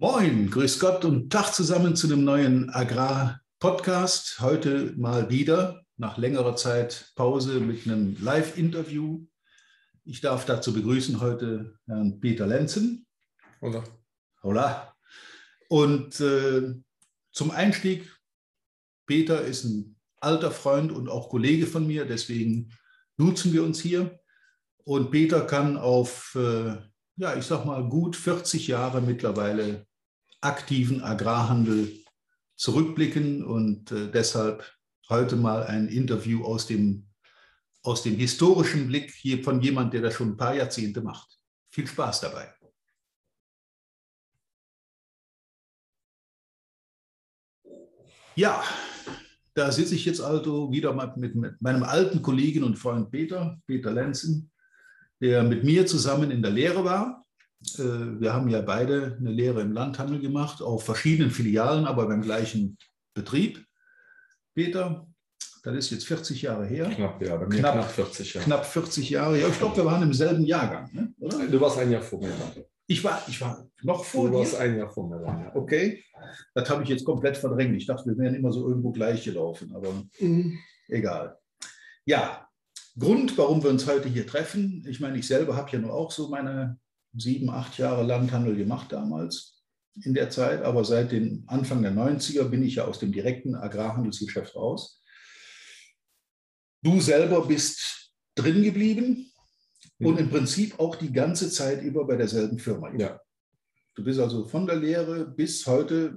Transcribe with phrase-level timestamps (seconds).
[0.00, 4.38] Moin, grüß Gott und Tag zusammen zu einem neuen Agrar-Podcast.
[4.38, 9.26] Heute mal wieder nach längerer Zeit Pause mit einem Live-Interview.
[10.04, 13.08] Ich darf dazu begrüßen heute Herrn Peter Lenzen.
[13.60, 13.82] Hola.
[14.44, 14.94] Hola.
[15.68, 16.76] Und äh,
[17.32, 18.08] zum Einstieg,
[19.04, 22.70] Peter ist ein alter Freund und auch Kollege von mir, deswegen
[23.16, 24.20] nutzen wir uns hier.
[24.84, 26.76] Und Peter kann auf, äh,
[27.16, 29.87] ja, ich sag mal, gut 40 Jahre mittlerweile
[30.40, 32.04] aktiven Agrarhandel
[32.56, 34.64] zurückblicken und äh, deshalb
[35.08, 37.08] heute mal ein Interview aus dem,
[37.82, 41.38] aus dem historischen Blick hier von jemand, der das schon ein paar Jahrzehnte macht.
[41.70, 42.52] Viel Spaß dabei.
[48.34, 48.62] Ja,
[49.54, 53.60] da sitze ich jetzt also wieder mal mit, mit meinem alten Kollegen und Freund Peter,
[53.66, 54.52] Peter Lenzen,
[55.20, 57.26] der mit mir zusammen in der Lehre war.
[57.78, 62.22] Äh, wir haben ja beide eine Lehre im Landhandel gemacht, auf verschiedenen Filialen, aber beim
[62.22, 62.78] gleichen
[63.14, 63.64] Betrieb.
[64.54, 65.06] Peter,
[65.64, 66.88] das ist jetzt 40 Jahre her.
[66.90, 68.44] Knapp, ja, bei mir Knapp- knapp, 40 Jahre.
[68.44, 69.40] Knapp 40 Jahre.
[69.40, 71.12] Ja, ich glaube, wir waren im selben Jahrgang, ne?
[71.18, 71.46] oder?
[71.46, 72.30] Du warst ein Jahr vor mir.
[72.86, 74.60] Ich war, ich war noch vor Du warst dir.
[74.60, 75.20] ein Jahr vor mir.
[75.22, 75.52] Ja.
[75.54, 76.02] Okay,
[76.54, 77.76] das habe ich jetzt komplett verdrängt.
[77.76, 79.92] Ich dachte, wir wären immer so irgendwo gleich gelaufen, aber
[80.88, 81.36] egal.
[82.06, 82.48] Ja,
[82.98, 84.84] Grund, warum wir uns heute hier treffen.
[84.88, 86.78] Ich meine, ich selber habe ja nur auch so meine
[87.14, 89.62] sieben, acht Jahre Landhandel gemacht damals
[90.04, 93.54] in der Zeit, aber seit dem Anfang der 90er bin ich ja aus dem direkten
[93.54, 95.02] Agrarhandelsgeschäft raus.
[96.82, 99.32] Du selber bist drin geblieben
[99.98, 102.94] und im Prinzip auch die ganze Zeit über bei derselben Firma.
[102.96, 103.20] Ja.
[103.94, 106.16] Du bist also von der Lehre bis heute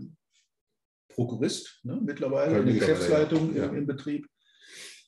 [1.10, 3.66] Prokurist, ne, mittlerweile in der Geschäftsleitung ja.
[3.66, 4.28] im, im Betrieb.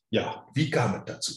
[0.10, 1.34] Ja, wie kam es dazu?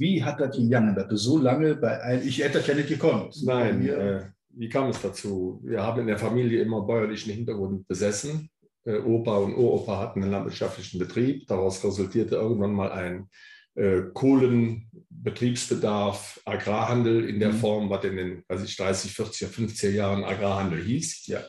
[0.00, 2.88] Wie hat das gegangen, dass du so lange bei ein, ich hätte das ja nicht
[2.88, 3.36] gekonnt.
[3.44, 5.60] Nein, äh, wie kam es dazu?
[5.62, 8.48] Wir haben in der Familie immer bäuerlichen Hintergrund besessen.
[8.86, 11.46] Äh, Opa und Uropa hatten einen landwirtschaftlichen Betrieb.
[11.48, 13.28] Daraus resultierte irgendwann mal ein
[13.74, 17.58] äh, Kohlenbetriebsbedarf, Agrarhandel in der Mhm.
[17.58, 21.26] Form, was in den weiß ich, 30, 40, 50 Jahren Agrarhandel hieß.
[21.26, 21.42] Ja.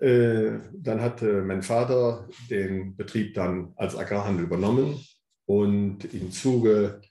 [0.00, 5.04] Äh, dann hatte mein Vater den Betrieb dann als Agrarhandel übernommen
[5.44, 7.02] und im Zuge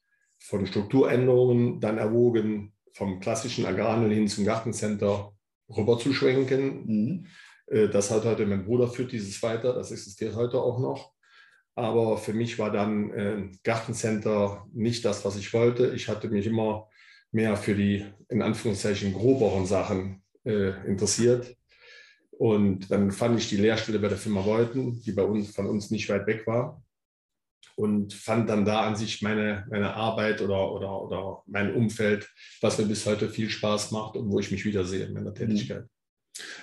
[0.44, 5.32] von Strukturänderungen dann erwogen, vom klassischen Agrarhandel hin zum Gartencenter
[5.70, 6.86] rüberzuschwenken.
[6.86, 7.26] Mhm.
[7.68, 11.14] Äh, Das hat heute mein Bruder führt dieses weiter, das existiert heute auch noch.
[11.76, 15.94] Aber für mich war dann äh, Gartencenter nicht das, was ich wollte.
[15.96, 16.88] Ich hatte mich immer
[17.32, 21.56] mehr für die, in Anführungszeichen, groberen Sachen äh, interessiert.
[22.32, 25.90] Und dann fand ich die Lehrstelle bei der Firma Beuten, die bei uns, von uns
[25.90, 26.83] nicht weit weg war.
[27.76, 32.30] Und fand dann da an sich meine, meine Arbeit oder, oder, oder mein Umfeld,
[32.62, 35.86] was mir bis heute viel Spaß macht und wo ich mich wiedersehe in meiner Tätigkeit.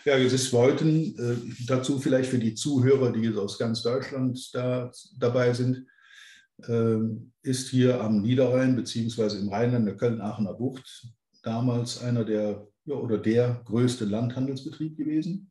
[0.04, 4.90] Ja, ist Beuten, äh, dazu vielleicht für die Zuhörer, die jetzt aus ganz Deutschland da,
[5.18, 5.86] dabei sind,
[6.68, 11.08] ähm, ist hier am Niederrhein beziehungsweise im Rheinland der Köln-Aachener Bucht
[11.42, 15.49] damals einer der ja, oder der größte Landhandelsbetrieb gewesen.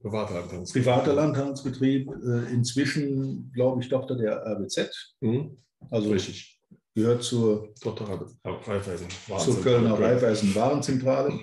[0.00, 5.56] Privater Landhandels- Privater Landhandelsbetrieb, äh, inzwischen, glaube ich, Tochter der RBZ, Mhm.
[5.90, 6.60] also Richtig.
[6.94, 8.30] gehört zur Dr.
[8.44, 9.08] Raiffeisen.
[9.38, 11.38] zur Kölner Raiffeisen Warenzentrale.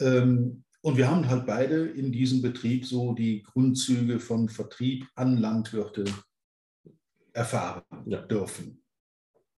[0.00, 5.36] Ähm, und wir haben halt beide in diesem Betrieb so die Grundzüge von Vertrieb an
[5.36, 6.04] Landwirte
[7.32, 8.20] erfahren Ja.
[8.22, 8.82] dürfen.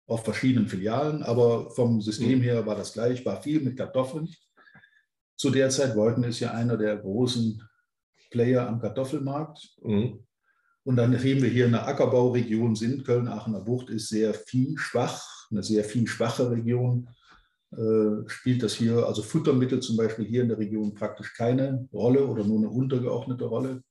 [0.05, 2.44] Auf verschiedenen Filialen, aber vom System Mhm.
[2.44, 4.28] her war das gleich, war viel mit Kartoffeln.
[5.38, 7.61] Zu der Zeit Beuthen ist ja einer der großen
[8.33, 9.77] Player am Kartoffelmarkt.
[9.83, 10.25] Mhm.
[10.83, 15.63] Und dann, nachdem wir hier in der Ackerbauregion sind, Köln-Aachener Bucht ist sehr viehschwach, eine
[15.63, 17.07] sehr viehschwache Region,
[17.72, 22.27] äh, spielt das hier, also Futtermittel zum Beispiel hier in der Region praktisch keine Rolle
[22.27, 23.81] oder nur eine untergeordnete Rolle.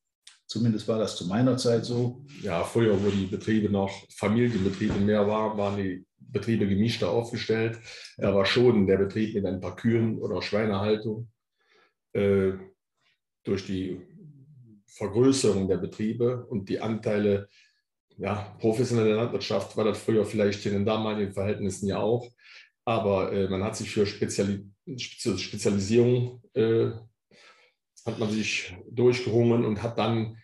[0.47, 2.26] Zumindest war das zu meiner Zeit so.
[2.42, 7.78] Ja, früher, wo die Betriebe noch Familienbetriebe mehr waren, waren die Betriebe gemischter aufgestellt.
[8.19, 11.31] Da war schon der Betrieb mit ein paar Kühen oder Schweinehaltung.
[12.12, 12.52] Äh,
[13.44, 14.00] durch die
[14.94, 17.49] Vergrößerung der Betriebe und die Anteile
[18.19, 22.31] ja, professionelle Landwirtschaft war das früher vielleicht in den damaligen Verhältnissen ja auch.
[22.85, 24.65] Aber äh, man hat sich für Speziali
[24.97, 26.91] Spezi- Spezialisierung äh,
[28.05, 30.37] hat man sich durchgerungen und hat dann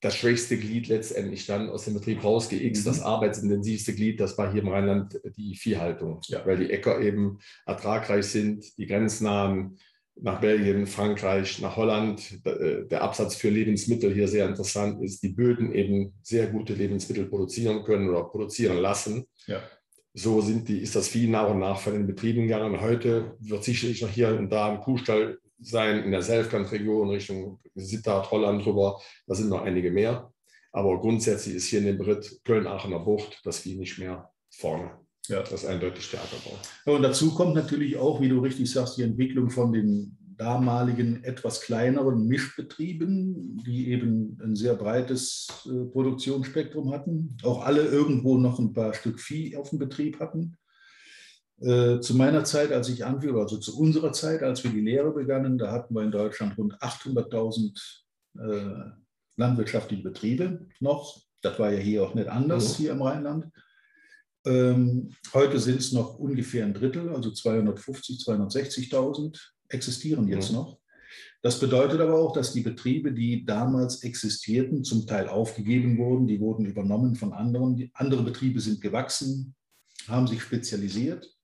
[0.00, 2.84] das schwächste Glied letztendlich dann aus dem Betrieb rausgeixt.
[2.86, 2.88] Mhm.
[2.88, 6.46] Das arbeitsintensivste Glied, das war hier im Rheinland die Viehhaltung, Ja.
[6.46, 9.78] weil die Äcker eben ertragreich sind, die grenznahen
[10.22, 15.30] nach Belgien, Frankreich, nach Holland, äh, der Absatz für Lebensmittel hier sehr interessant ist, die
[15.30, 19.26] Böden eben sehr gute Lebensmittel produzieren können oder produzieren lassen.
[19.46, 19.62] Ja.
[20.12, 22.80] So sind die, ist das Vieh nach und nach von den Betrieben gegangen.
[22.80, 28.30] Heute wird sicherlich noch hier und da ein Kuhstall sein in der Selfland-Region Richtung Sittard,
[28.30, 29.00] Holland drüber.
[29.26, 30.32] Da sind noch einige mehr.
[30.72, 34.90] Aber grundsätzlich ist hier in dem Brit Köln-Aachener Bucht das Vieh nicht mehr vorne.
[35.30, 35.40] Ja.
[35.40, 36.58] Das ist eindeutig der Ackerbau.
[36.86, 41.22] Ja, und dazu kommt natürlich auch, wie du richtig sagst, die Entwicklung von den damaligen
[41.22, 48.58] etwas kleineren Mischbetrieben, die eben ein sehr breites äh, Produktionsspektrum hatten, auch alle irgendwo noch
[48.58, 50.56] ein paar Stück Vieh auf dem Betrieb hatten.
[51.60, 55.12] Äh, zu meiner Zeit, als ich anfiel, also zu unserer Zeit, als wir die Lehre
[55.12, 57.78] begannen, da hatten wir in Deutschland rund 800.000
[58.38, 58.90] äh,
[59.36, 61.20] landwirtschaftliche Betriebe noch.
[61.42, 62.82] Das war ja hier auch nicht anders, mhm.
[62.82, 63.46] hier im Rheinland.
[64.46, 69.38] Ähm, heute sind es noch ungefähr ein Drittel, also 250, 260.000
[69.68, 70.56] existieren jetzt mhm.
[70.56, 70.80] noch.
[71.42, 76.40] Das bedeutet aber auch, dass die Betriebe, die damals existierten, zum Teil aufgegeben wurden, die
[76.40, 77.90] wurden übernommen von anderen.
[77.94, 79.54] Andere Betriebe sind gewachsen,
[80.06, 81.34] haben sich spezialisiert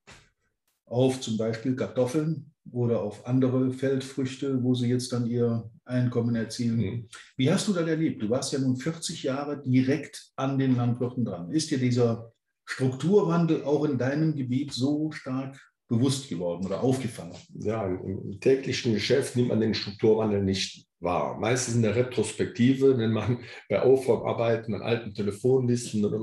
[0.86, 6.76] auf zum Beispiel Kartoffeln oder auf andere Feldfrüchte, wo sie jetzt dann ihr Einkommen erzielen.
[6.76, 7.08] Mhm.
[7.36, 8.22] Wie hast du das erlebt?
[8.22, 11.50] Du warst ja nun 40 Jahre direkt an den Landwirten dran.
[11.50, 12.32] Ist dir dieser
[12.66, 15.58] Strukturwandel auch in deinem Gebiet so stark
[15.88, 17.32] bewusst geworden oder aufgefallen?
[17.54, 21.38] Ja, im täglichen Geschäft nimmt man den Strukturwandel nicht wahr.
[21.38, 23.38] Meistens in der Retrospektive, wenn man
[23.68, 26.16] bei Aufräumarbeiten an alten Telefonlisten oder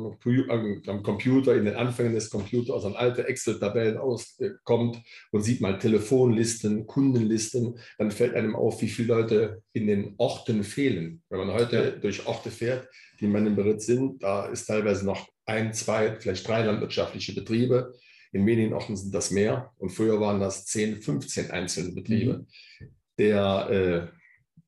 [0.88, 6.88] am Computer, in den Anfängen des Computers an alte Excel-Tabellen auskommt und sieht mal Telefonlisten,
[6.88, 11.22] Kundenlisten, dann fällt einem auf, wie viele Leute in den Orten fehlen.
[11.30, 12.88] Wenn man heute durch Orte fährt,
[13.20, 17.94] die in meinem Bericht sind, da ist teilweise noch ein, zwei, vielleicht drei landwirtschaftliche Betriebe
[18.34, 22.46] in Medienorten sind das mehr und früher waren das 10, 15 einzelne Betriebe.
[22.80, 22.88] Mhm.
[23.20, 24.23] Der, äh,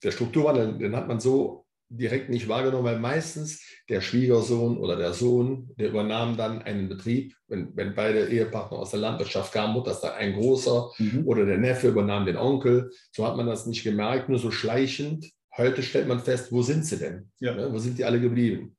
[0.05, 5.13] der Strukturwandel, den hat man so direkt nicht wahrgenommen, weil meistens der Schwiegersohn oder der
[5.13, 9.91] Sohn, der übernahm dann einen Betrieb, wenn, wenn beide Ehepartner aus der Landwirtschaft kamen, Mutter
[9.91, 11.27] ist da ein großer mhm.
[11.27, 12.91] oder der Neffe übernahm den Onkel.
[13.11, 15.31] So hat man das nicht gemerkt, nur so schleichend.
[15.57, 17.31] Heute stellt man fest, wo sind sie denn?
[17.39, 17.55] Ja.
[17.57, 18.75] Ja, wo sind die alle geblieben?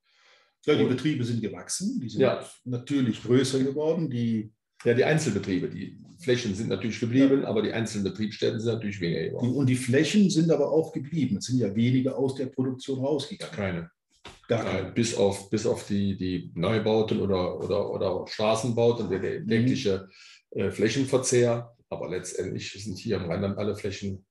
[0.64, 2.44] Ja, die Betriebe sind gewachsen, die sind ja.
[2.64, 4.10] natürlich größer geworden.
[4.10, 4.52] Die
[4.84, 7.48] ja, die Einzelbetriebe, die Flächen sind natürlich geblieben, ja.
[7.48, 9.54] aber die einzelnen Betriebsstätten sind natürlich weniger geworden.
[9.54, 11.36] Und die Flächen sind aber auch geblieben.
[11.36, 13.54] Es sind ja weniger aus der Produktion rausgegangen.
[13.54, 13.90] Keine.
[14.48, 14.92] Gar keine.
[14.92, 20.08] Bis auf, bis auf die, die Neubauten oder, oder, oder Straßenbauten, der, der tägliche
[20.54, 20.70] mhm.
[20.72, 21.72] Flächenverzehr.
[21.88, 24.24] Aber letztendlich sind hier im Rheinland alle Flächen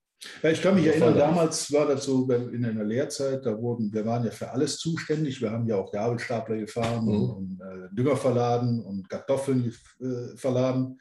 [0.44, 4.06] ja, ich kann mich erinnern, damals war das so in einer Lehrzeit, da wurden, wir
[4.06, 5.42] waren ja für alles zuständig.
[5.42, 7.30] Wir haben ja auch Gabelstapler gefahren mhm.
[7.30, 11.00] und äh, Dünger verladen und Kartoffeln äh, verladen.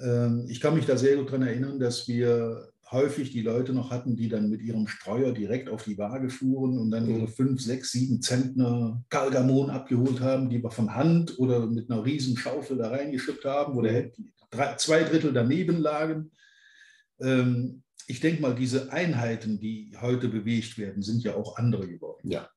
[0.00, 3.90] Ähm, ich kann mich da sehr gut daran erinnern, dass wir häufig die Leute noch
[3.90, 7.28] hatten, die dann mit ihrem Streuer direkt auf die Waage fuhren und dann ihre mhm.
[7.28, 12.36] fünf, sechs, sieben Zentner Kalgamon abgeholt haben, die wir von Hand oder mit einer riesen
[12.36, 14.32] Schaufel da reingeschüttet haben, wo der, mhm.
[14.50, 16.30] drei, zwei Drittel daneben lagen.
[17.20, 22.30] Ähm, ich denke mal, diese Einheiten, die heute bewegt werden, sind ja auch andere geworden.
[22.30, 22.48] Ja,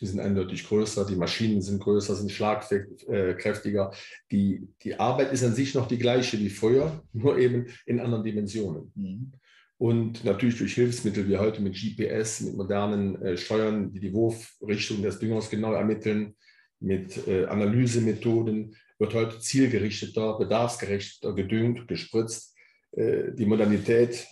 [0.00, 3.92] die sind eindeutig größer, die Maschinen sind größer, sind schlagkräftiger.
[4.32, 8.24] Die, die Arbeit ist an sich noch die gleiche wie früher, nur eben in anderen
[8.24, 8.92] Dimensionen.
[8.94, 9.32] Mhm.
[9.76, 15.02] Und natürlich durch Hilfsmittel wie heute mit GPS, mit modernen äh, Steuern, die die Wurfrichtung
[15.02, 16.34] des Düngers genau ermitteln,
[16.80, 22.54] mit äh, Analysemethoden, wird heute zielgerichteter, bedarfsgerechter gedüngt, gespritzt.
[22.92, 24.26] Äh, die Modernität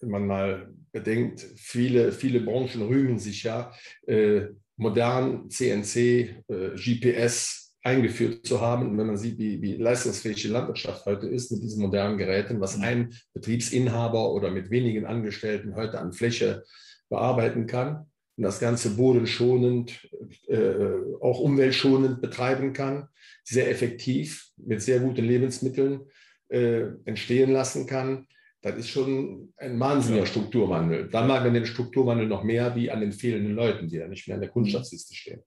[0.00, 3.72] wenn man mal bedenkt, viele, viele Branchen rühmen sich ja,
[4.06, 8.90] äh, modern CNC, äh, GPS eingeführt zu haben.
[8.90, 12.60] Und wenn man sieht, wie, wie leistungsfähig die Landwirtschaft heute ist mit diesen modernen Geräten,
[12.60, 16.64] was ein Betriebsinhaber oder mit wenigen Angestellten heute an Fläche
[17.08, 20.06] bearbeiten kann und das Ganze bodenschonend,
[20.48, 23.08] äh, auch umweltschonend betreiben kann,
[23.44, 26.02] sehr effektiv mit sehr guten Lebensmitteln
[26.48, 28.26] äh, entstehen lassen kann,
[28.62, 31.08] das ist schon ein wahnsinniger Strukturwandel.
[31.10, 34.28] Da mag man den Strukturwandel noch mehr wie an den fehlenden Leuten, die ja nicht
[34.28, 35.42] mehr in der Kundschaftsliste stehen.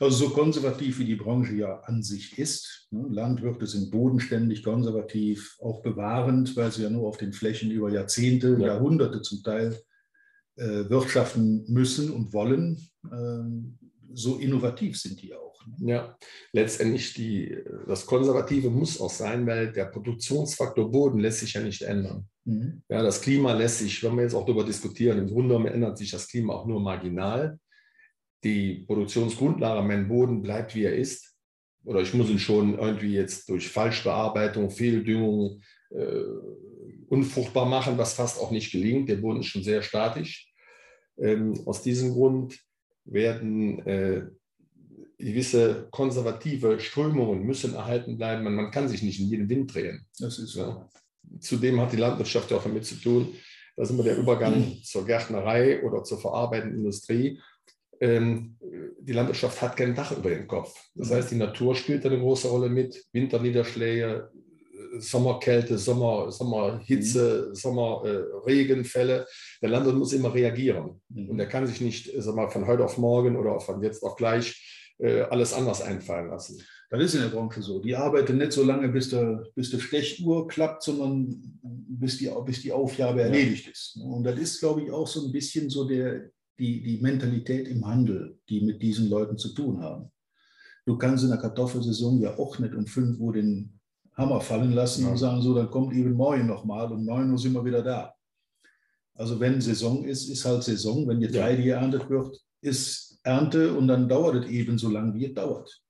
[0.00, 2.88] Also so konservativ wie die Branche ja an sich ist.
[2.90, 3.06] Ne?
[3.10, 8.56] Landwirte sind bodenständig, konservativ, auch bewahrend, weil sie ja nur auf den Flächen über Jahrzehnte,
[8.58, 8.68] ja.
[8.68, 9.78] Jahrhunderte zum Teil
[10.56, 12.88] äh, wirtschaften müssen und wollen.
[13.04, 13.78] Ähm,
[14.14, 15.60] so innovativ sind die auch.
[15.78, 15.92] Ne?
[15.92, 16.16] Ja,
[16.52, 17.54] letztendlich die,
[17.86, 22.26] das Konservative muss auch sein, weil der Produktionsfaktor Boden lässt sich ja nicht ändern.
[22.46, 22.82] Mhm.
[22.88, 25.98] Ja, das Klima lässt sich, wenn wir jetzt auch darüber diskutieren, im Grunde genommen ändert
[25.98, 27.58] sich das Klima auch nur marginal.
[28.44, 31.34] Die Produktionsgrundlage, mein Boden bleibt wie er ist.
[31.84, 35.60] Oder ich muss ihn schon irgendwie jetzt durch Falschbearbeitung, Fehldüngung
[35.90, 36.22] äh,
[37.08, 39.08] unfruchtbar machen, was fast auch nicht gelingt.
[39.08, 40.52] Der Boden ist schon sehr statisch.
[41.18, 42.58] Ähm, aus diesem Grund
[43.04, 44.26] werden äh,
[45.18, 48.44] gewisse konservative Strömungen müssen erhalten bleiben.
[48.44, 50.06] Man, man, kann sich nicht in jeden Wind drehen.
[50.18, 50.60] Das ist so.
[50.60, 50.90] Ja.
[51.40, 53.34] Zudem hat die Landwirtschaft ja auch damit zu tun,
[53.76, 54.82] Da ist immer der Übergang mhm.
[54.82, 57.40] zur Gärtnerei oder zur verarbeitenden Industrie.
[58.00, 58.56] Ähm,
[59.00, 60.74] die Landwirtschaft hat kein Dach über dem Kopf.
[60.94, 63.04] Das heißt, die Natur spielt eine große Rolle mit.
[63.12, 64.30] Winterniederschläge,
[64.98, 67.54] Sommerkälte, Sommer, Sommerhitze, mhm.
[67.54, 69.22] Sommerregenfälle.
[69.22, 69.26] Äh,
[69.62, 71.00] der Landwirt muss immer reagieren.
[71.08, 71.30] Mhm.
[71.30, 74.16] Und er kann sich nicht sag mal, von heute auf morgen oder von jetzt auf
[74.16, 76.62] gleich äh, alles anders einfallen lassen.
[76.88, 77.80] Das ist in der Branche so.
[77.80, 82.62] Die arbeiten nicht so lange, bis der, bis der Stechuhr klappt, sondern bis die, bis
[82.62, 83.26] die Aufgabe ja.
[83.26, 83.96] erledigt ist.
[83.96, 87.86] Und das ist, glaube ich, auch so ein bisschen so der, die, die Mentalität im
[87.86, 90.10] Handel, die mit diesen Leuten zu tun haben.
[90.84, 93.80] Du kannst in der Kartoffelsaison ja auch nicht um 5 Uhr den
[94.14, 95.10] Hammer fallen lassen ja.
[95.10, 98.14] und sagen, so, dann kommt eben morgen nochmal, um 9 Uhr sind wir wieder da.
[99.14, 101.08] Also wenn Saison ist, ist halt Saison.
[101.08, 101.78] Wenn Getreide ja.
[101.78, 105.82] geerntet wird, ist Ernte und dann dauert es eben so lange, wie es dauert.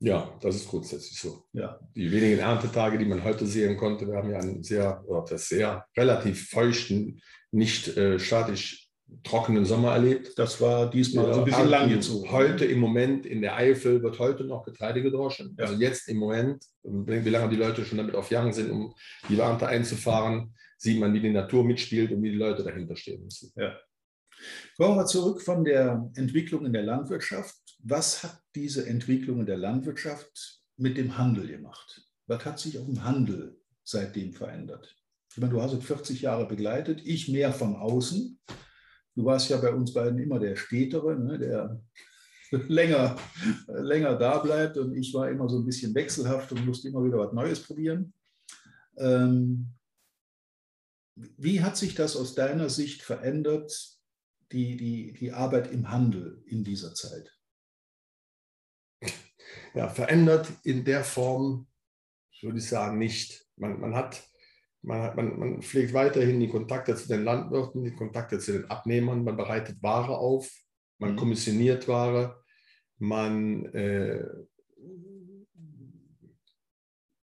[0.00, 1.44] Ja, das ist grundsätzlich so.
[1.52, 1.80] Ja.
[1.94, 5.86] Die wenigen Erntetage, die man heute sehen konnte, wir haben ja einen sehr, oder sehr
[5.96, 8.90] relativ feuchten, nicht äh, statisch
[9.22, 10.38] trockenen Sommer erlebt.
[10.38, 12.30] Das war diesmal ja, so ein bisschen lang gezogen.
[12.30, 15.56] Heute im Moment in der Eifel wird heute noch Getreide gedroschen.
[15.58, 15.64] Ja.
[15.64, 18.94] Also jetzt im Moment, wie lange die Leute schon damit auf Jagen sind, um
[19.28, 23.24] die Ernte einzufahren, sieht man, wie die Natur mitspielt und wie die Leute dahinter stehen
[23.24, 23.52] müssen.
[23.56, 23.78] Ja.
[24.76, 27.56] Kommen wir zurück von der Entwicklung in der Landwirtschaft.
[27.82, 32.02] Was hat diese Entwicklung in der Landwirtschaft mit dem Handel gemacht?
[32.26, 34.94] Was hat sich auch im Handel seitdem verändert?
[35.30, 38.38] Ich meine, du hast es 40 Jahre begleitet, ich mehr von außen.
[39.14, 41.80] Du warst ja bei uns beiden immer der Stetere, ne, der
[42.68, 43.16] länger,
[43.66, 47.18] länger da bleibt und ich war immer so ein bisschen wechselhaft und musste immer wieder
[47.18, 48.12] was Neues probieren.
[48.98, 49.72] Ähm,
[51.14, 53.95] wie hat sich das aus deiner Sicht verändert,
[54.52, 57.32] die, die, die Arbeit im Handel in dieser Zeit?
[59.74, 61.66] Ja, verändert in der Form,
[62.40, 63.46] würde ich sagen, nicht.
[63.56, 64.26] Man, man hat
[64.86, 69.24] man, man, man, pflegt weiterhin die Kontakte zu den Landwirten, die Kontakte zu den Abnehmern,
[69.24, 70.50] man bereitet Ware auf,
[70.98, 71.16] man mhm.
[71.16, 72.42] kommissioniert Ware,
[72.98, 74.24] man äh,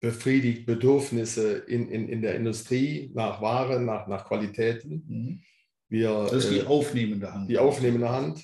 [0.00, 5.04] befriedigt Bedürfnisse in, in, in der Industrie nach Ware, nach, nach Qualitäten.
[5.06, 5.42] Mhm.
[5.92, 7.50] Wir, das ist die äh, aufnehmende Hand.
[7.50, 8.42] Die aufnehmende Hand.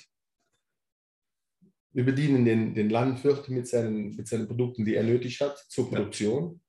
[1.91, 5.89] Wir bedienen den, den Landwirt mit seinen, mit seinen Produkten, die er nötig hat zur
[5.89, 6.61] Produktion.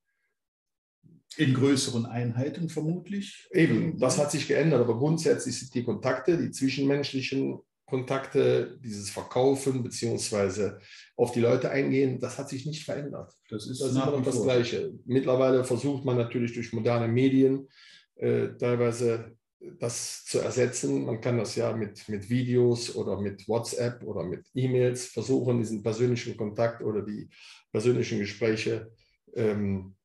[1.37, 3.47] In größeren Einheiten vermutlich.
[3.53, 9.83] Eben, das hat sich geändert, aber grundsätzlich sind die Kontakte, die zwischenmenschlichen Kontakte, dieses Verkaufen
[9.83, 10.79] beziehungsweise
[11.15, 13.31] auf die Leute eingehen, das hat sich nicht verändert.
[13.49, 14.93] Das ist, das ist immer noch das Gleiche.
[15.05, 17.67] Mittlerweile versucht man natürlich durch moderne Medien
[18.15, 19.37] äh, teilweise
[19.79, 21.05] das zu ersetzen.
[21.05, 25.83] Man kann das ja mit, mit Videos oder mit WhatsApp oder mit E-Mails versuchen, diesen
[25.83, 27.29] persönlichen Kontakt oder die
[27.71, 28.91] persönlichen Gespräche
[29.35, 29.95] ähm,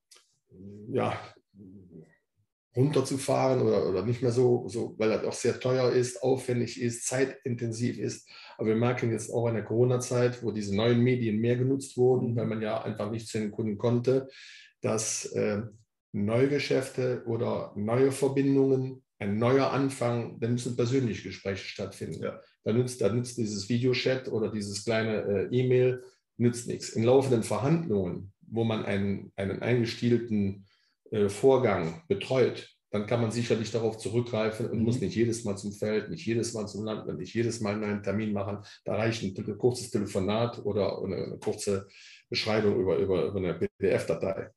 [0.88, 1.18] ja,
[2.76, 7.06] runterzufahren oder, oder nicht mehr so, so, weil das auch sehr teuer ist, aufwendig ist,
[7.06, 8.28] zeitintensiv ist.
[8.58, 12.36] Aber wir merken jetzt auch in der Corona-Zeit, wo diese neuen Medien mehr genutzt wurden,
[12.36, 14.28] weil man ja einfach nicht zu den Kunden konnte,
[14.82, 15.62] dass äh,
[16.12, 22.22] neue Geschäfte oder neue Verbindungen, ein neuer Anfang, da müssen persönliche Gespräche stattfinden.
[22.22, 22.40] Ja.
[22.64, 26.02] Da, nützt, da nützt dieses Videochat oder dieses kleine äh, E-Mail
[26.36, 26.90] nützt nichts.
[26.90, 30.66] In laufenden Verhandlungen wo man einen, einen eingestielten
[31.10, 34.84] äh, Vorgang betreut, dann kann man sicherlich darauf zurückgreifen und mhm.
[34.84, 38.02] muss nicht jedes Mal zum Feld, nicht jedes Mal zum Land, nicht jedes Mal einen
[38.02, 38.58] Termin machen.
[38.84, 41.88] Da reicht ein, ein kurzes Telefonat oder eine, eine, kurze
[42.30, 44.50] Beschreibung über, über, über eine PDF-Datei.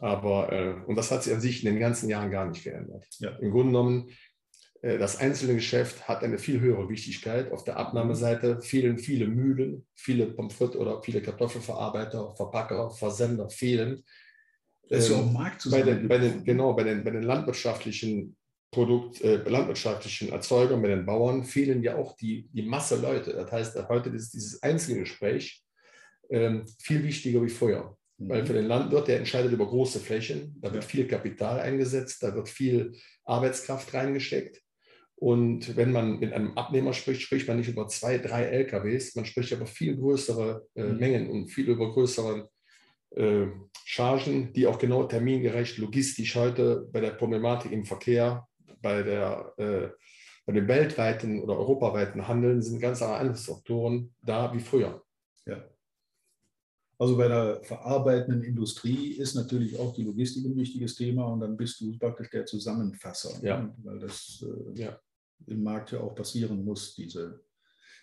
[0.00, 3.04] Aber, äh, und das hat sich an sich in den ganzen Jahren gar nicht geändert.
[3.18, 3.30] Ja.
[3.38, 4.10] Im Grunde genommen
[4.82, 7.52] äh, das einzelne Geschäft hat eine viel höhere Wichtigkeit.
[7.52, 14.04] Auf der Abnahmeseite fehlen viele Mühlen, viele Pommes frites oder viele Kartoffelverarbeiter, Verpacker, Versender fehlen.
[14.88, 18.36] Das ist ja auch Markt bei den, bei den, Genau, bei den, bei den landwirtschaftlichen
[18.70, 23.32] Produkt, äh, landwirtschaftlichen Erzeugern, bei den Bauern fehlen ja auch die, die Masse Leute.
[23.32, 25.62] Das heißt, heute ist dieses Einzelgespräch
[26.30, 27.96] ähm, viel wichtiger wie vorher.
[28.18, 28.28] Mhm.
[28.28, 32.34] Weil für den Landwirt, der entscheidet über große Flächen, da wird viel Kapital eingesetzt, da
[32.34, 32.92] wird viel
[33.24, 34.60] Arbeitskraft reingesteckt.
[35.20, 39.24] Und wenn man mit einem Abnehmer spricht, spricht man nicht über zwei, drei LKWs, man
[39.24, 40.98] spricht über viel größere äh, mhm.
[40.98, 42.48] Mengen und viel über größere
[43.16, 43.46] äh,
[43.84, 48.46] Chargen, die auch genau termingerecht logistisch heute bei der Problematik im Verkehr,
[48.80, 49.88] bei, der, äh,
[50.46, 55.02] bei dem weltweiten oder europaweiten Handeln sind ganz andere Faktoren da wie früher.
[56.98, 61.56] Also bei der verarbeitenden Industrie ist natürlich auch die Logistik ein wichtiges Thema und dann
[61.56, 63.62] bist du praktisch der Zusammenfasser, ja.
[63.62, 63.74] ne?
[63.84, 64.98] weil das äh, ja
[65.46, 67.40] im Markt ja auch passieren muss, diese,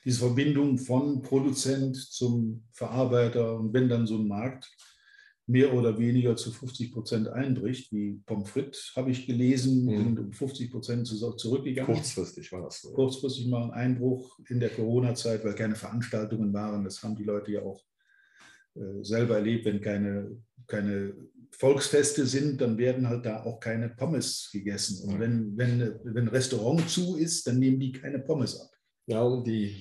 [0.03, 3.57] diese Verbindung von Produzent zum Verarbeiter.
[3.57, 4.71] Und wenn dann so ein Markt
[5.47, 10.03] mehr oder weniger zu 50 Prozent einbricht, wie Pommes frites, habe ich gelesen, mhm.
[10.03, 11.93] sind um 50 Prozent zurückgegangen.
[11.93, 12.93] Kurzfristig war das so.
[12.93, 16.83] Kurzfristig mal ein Einbruch in der Corona-Zeit, weil keine Veranstaltungen waren.
[16.83, 17.83] Das haben die Leute ja auch
[19.01, 21.13] selber erlebt, wenn keine, keine
[21.51, 25.09] Volksfeste sind, dann werden halt da auch keine Pommes gegessen.
[25.09, 28.69] Und wenn, wenn, wenn ein Restaurant zu ist, dann nehmen die keine Pommes ab.
[29.07, 29.75] Ja, und die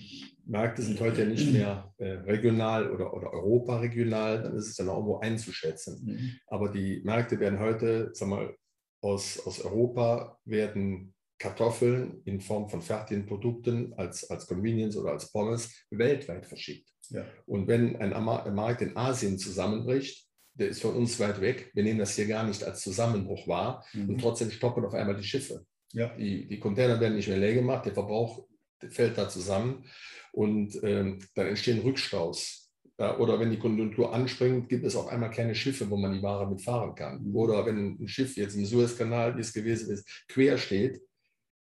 [0.46, 4.88] Märkte sind heute ja nicht mehr äh, regional oder, oder Europa-regional, dann ist es dann
[4.88, 6.04] auch irgendwo einzuschätzen.
[6.04, 6.32] Mhm.
[6.46, 8.54] Aber die Märkte werden heute, sag mal,
[9.00, 15.30] aus, aus Europa werden Kartoffeln in Form von fertigen Produkten als, als Convenience oder als
[15.30, 16.93] Pommes weltweit verschickt.
[17.10, 17.24] Ja.
[17.46, 18.10] Und wenn ein
[18.54, 22.44] Markt in Asien zusammenbricht, der ist von uns weit weg, wir nehmen das hier gar
[22.44, 24.10] nicht als Zusammenbruch wahr mhm.
[24.10, 25.66] und trotzdem stoppen auf einmal die Schiffe.
[25.92, 26.14] Ja.
[26.16, 28.46] Die, die Container werden nicht mehr leer gemacht, der Verbrauch
[28.90, 29.84] fällt da zusammen
[30.32, 32.64] und ähm, dann entstehen Rückstaus.
[32.98, 36.22] Ja, oder wenn die Konjunktur anspringt, gibt es auf einmal keine Schiffe, wo man die
[36.22, 37.24] Ware mitfahren kann.
[37.24, 37.34] Mhm.
[37.34, 41.00] Oder wenn ein Schiff jetzt im Suezkanal, wie es gewesen ist, quer steht,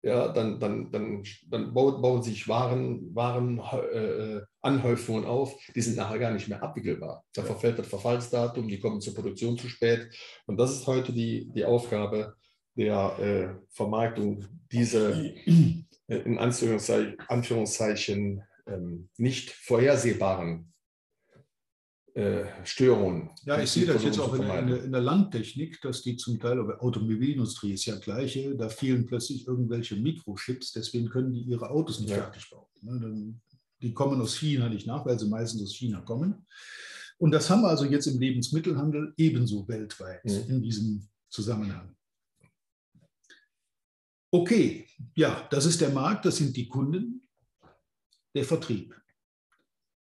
[0.03, 5.97] ja, dann, dann, dann, dann bauen, bauen sich Waren, Waren äh, Anhäufungen auf, die sind
[5.97, 7.25] nachher gar nicht mehr abwickelbar.
[7.35, 10.09] Da verfällt das Verfallsdatum, die kommen zur Produktion zu spät.
[10.47, 12.35] Und das ist heute die, die Aufgabe
[12.75, 20.72] der äh, Vermarktung, diese äh, in Anführungszeichen, Anführungszeichen ähm, nicht vorhersehbaren
[22.65, 23.31] Störungen.
[23.45, 26.61] Ja, ich sehe das jetzt auch in, in, in, der Landtechnik, dass die zum Teil,
[26.61, 32.01] aber Automobilindustrie ist ja gleiche, da fehlen plötzlich irgendwelche Mikrochips, deswegen können die ihre Autos
[32.01, 32.17] nicht ja.
[32.17, 32.67] fertig bauen.
[32.83, 33.35] Ne,
[33.81, 36.47] die kommen aus China nicht nach, weil sie meistens aus China kommen.
[37.19, 40.45] Und das haben wir also jetzt im Lebensmittelhandel ebenso weltweit mhm.
[40.49, 41.95] in diesem Zusammenhang.
[44.31, 47.29] Okay, ja, das ist der Markt, das sind die Kunden,
[48.35, 49.02] der Vertrieb.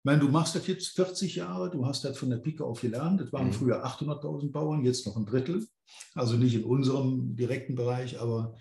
[0.06, 2.80] Ich meine, du machst das jetzt 40 Jahre, du hast das von der Pike auf
[2.80, 3.22] gelernt.
[3.22, 3.54] Das waren mhm.
[3.54, 5.68] früher 800.000 Bauern, jetzt noch ein Drittel.
[6.14, 8.56] Also nicht in unserem direkten Bereich, aber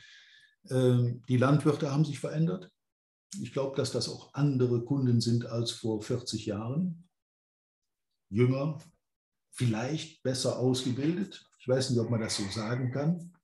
[0.71, 2.73] äh, die Landwirte haben sich verändert.
[3.43, 7.07] Ich glaube, dass das auch andere Kunden sind als vor 40 Jahren.
[8.31, 8.79] Jünger,
[9.51, 11.47] vielleicht besser ausgebildet.
[11.59, 13.35] Ich weiß nicht, ob man das so sagen kann.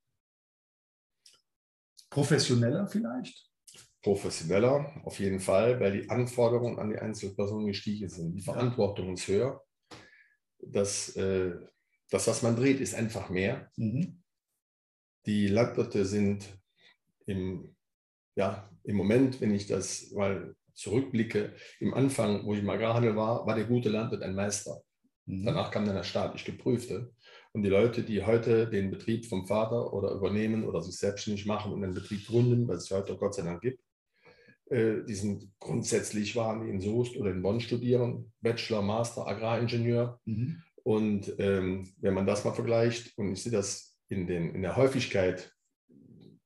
[2.08, 3.49] Professioneller vielleicht?
[4.02, 8.34] Professioneller, auf jeden Fall, weil die Anforderungen an die Einzelpersonen gestiegen sind.
[8.34, 9.62] Die Verantwortung ist höher.
[10.58, 11.52] Das, äh,
[12.10, 13.70] das, was man dreht, ist einfach mehr.
[13.76, 14.22] Mhm.
[15.26, 16.48] Die Landwirte sind
[17.26, 17.76] im,
[18.36, 23.46] ja, im Moment, wenn ich das mal zurückblicke, im Anfang, wo ich im Agrarhandel war,
[23.46, 24.82] war der gute Landwirt ein Meister.
[25.26, 25.44] Mhm.
[25.44, 27.12] Danach kam dann der staatlich geprüfte.
[27.52, 31.72] Und die Leute, die heute den Betrieb vom Vater oder übernehmen oder sich selbstständig machen
[31.72, 33.82] und einen Betrieb gründen, was es heute Gott sei Dank gibt,
[34.70, 40.20] äh, die sind grundsätzlich waren die in Soest oder in Bonn studieren, Bachelor, Master, Agraringenieur.
[40.24, 40.62] Mhm.
[40.82, 44.76] Und ähm, wenn man das mal vergleicht, und ich sehe das in, den, in der
[44.76, 45.52] Häufigkeit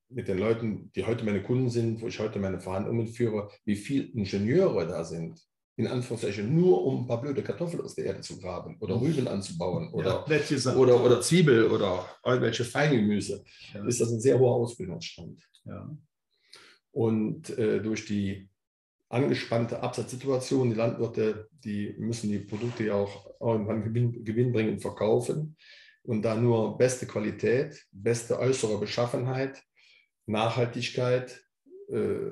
[0.09, 3.77] mit den Leuten, die heute meine Kunden sind, wo ich heute meine Verhandlungen führe, wie
[3.77, 5.41] viele Ingenieure da sind,
[5.77, 9.03] in Anführungszeichen nur um ein paar blöde Kartoffeln aus der Erde zu graben oder mhm.
[9.03, 13.85] Rüben anzubauen oder, ja, oder, oder Zwiebel oder irgendwelche Feingemüse, ja.
[13.85, 15.43] ist das ein sehr hoher Ausbildungsstand.
[15.65, 15.91] Ja.
[16.95, 18.49] Und äh, durch die
[19.09, 25.57] angespannte Absatzsituation, die Landwirte, die müssen die Produkte ja auch irgendwann Gewinn, gewinnbringend verkaufen.
[26.05, 29.61] Und da nur beste Qualität, beste äußere Beschaffenheit,
[30.27, 31.45] Nachhaltigkeit,
[31.89, 32.31] äh,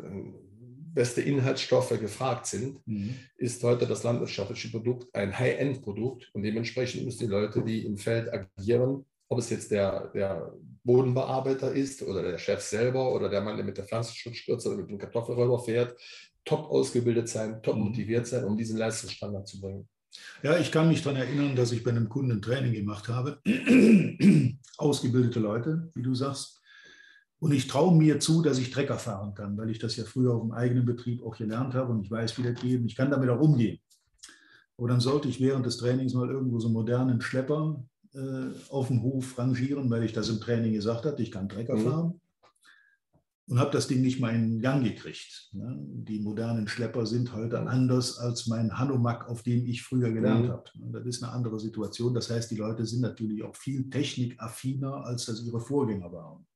[0.94, 3.16] beste Inhaltsstoffe gefragt sind, mhm.
[3.36, 6.30] ist heute das landwirtschaftliche Produkt ein High-End-Produkt.
[6.34, 10.52] Und dementsprechend müssen die Leute, die im Feld agieren, ob es jetzt der, der
[10.84, 14.90] Bodenbearbeiter ist oder der Chef selber oder der Mann, der mit der Pflanzenschutzspritze oder mit
[14.90, 15.96] dem Kartoffelräuber fährt,
[16.44, 17.84] top ausgebildet sein, top mhm.
[17.84, 19.88] motiviert sein, um diesen Leistungsstandard zu bringen.
[20.42, 23.40] Ja, ich kann mich daran erinnern, dass ich bei einem Kunden ein Training gemacht habe.
[24.76, 26.60] Ausgebildete Leute, wie du sagst.
[27.38, 30.34] Und ich traue mir zu, dass ich Trecker fahren kann, weil ich das ja früher
[30.34, 32.80] auf dem eigenen Betrieb auch gelernt habe und ich weiß, wie das geht.
[32.80, 33.80] Und ich kann damit auch umgehen.
[34.76, 37.82] Aber dann sollte ich während des Trainings mal irgendwo so einen modernen Schlepper
[38.14, 41.76] äh, auf dem Hof rangieren, weil ich das im Training gesagt hatte, ich kann Trecker
[41.76, 41.84] mhm.
[41.84, 42.20] fahren.
[43.48, 45.50] Und habe das Ding nicht mal in Gang gekriegt.
[45.52, 45.76] Ne?
[45.78, 50.50] Die modernen Schlepper sind heute anders als mein Hanomag, auf dem ich früher gelernt mhm.
[50.50, 50.70] habe.
[50.74, 50.92] Ne?
[50.92, 52.14] Das ist eine andere Situation.
[52.14, 56.46] Das heißt, die Leute sind natürlich auch viel technikaffiner, als das ihre Vorgänger waren.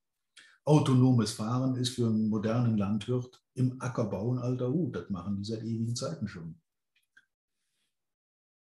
[0.64, 4.94] Autonomes Fahren ist für einen modernen Landwirt im Ackerbau ein alter Hut.
[4.94, 6.56] Das machen die seit ewigen Zeiten schon.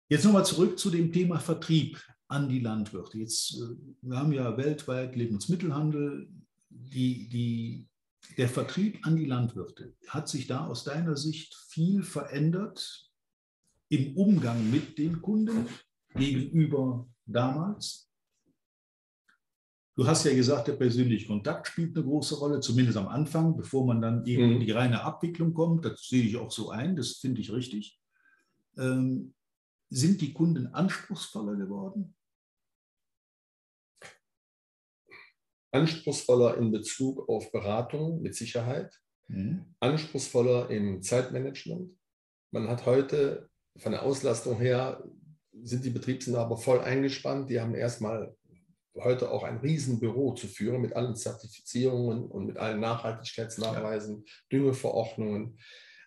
[0.09, 3.19] Jetzt nochmal zurück zu dem Thema Vertrieb an die Landwirte.
[3.19, 6.27] Jetzt, äh, wir haben ja weltweit Lebensmittelhandel,
[6.69, 7.87] die, die,
[8.35, 9.93] der Vertrieb an die Landwirte.
[10.07, 13.11] Hat sich da aus deiner Sicht viel verändert
[13.89, 15.67] im Umgang mit den Kunden
[16.15, 18.09] gegenüber damals?
[19.95, 23.85] Du hast ja gesagt, der persönliche Kontakt spielt eine große Rolle, zumindest am Anfang, bevor
[23.85, 25.85] man dann eben in die reine Abwicklung kommt.
[25.85, 27.99] Das sehe ich auch so ein, das finde ich richtig.
[28.77, 29.33] Ähm,
[29.89, 32.15] sind die Kunden anspruchsvoller geworden?
[35.71, 39.75] Anspruchsvoller in Bezug auf Beratung mit Sicherheit, mhm.
[39.79, 41.95] anspruchsvoller im Zeitmanagement.
[42.51, 45.03] Man hat heute von der Auslastung her,
[45.61, 47.49] sind die Betriebsinhaber voll eingespannt.
[47.49, 48.35] Die haben erstmal
[48.95, 54.33] heute auch ein Riesenbüro zu führen mit allen Zertifizierungen und mit allen Nachhaltigkeitsnachweisen, ja.
[54.51, 55.59] Düngeverordnungen.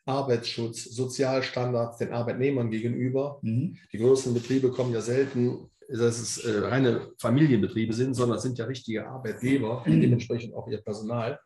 [0.05, 3.39] Arbeitsschutz, Sozialstandards den Arbeitnehmern gegenüber.
[3.43, 3.77] Mhm.
[3.93, 8.59] Die größeren Betriebe kommen ja selten, dass es äh, reine Familienbetriebe sind, sondern es sind
[8.59, 11.39] ja richtige Arbeitgeber, die dementsprechend auch ihr Personal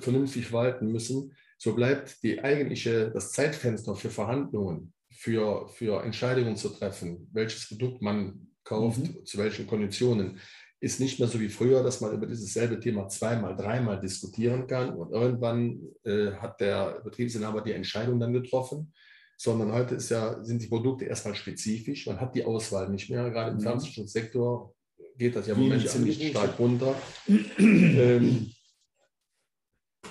[0.00, 1.32] vernünftig verwalten müssen.
[1.58, 8.02] So bleibt die eigentliche, das Zeitfenster für Verhandlungen, für, für Entscheidungen zu treffen, welches Produkt
[8.02, 9.24] man kauft, mhm.
[9.24, 10.38] zu welchen Konditionen,
[10.80, 14.66] ist nicht mehr so wie früher, dass man über dieses selbe Thema zweimal, dreimal diskutieren
[14.66, 18.92] kann und irgendwann äh, hat der Betriebsinhaber die Entscheidung dann getroffen,
[19.36, 23.30] sondern heute ist ja, sind die Produkte erstmal spezifisch, man hat die Auswahl nicht mehr,
[23.30, 23.62] gerade im mhm.
[23.62, 24.74] Pflanzenschutzsektor
[25.16, 26.94] geht das ja im Moment ziemlich stark runter.
[27.58, 28.52] ähm,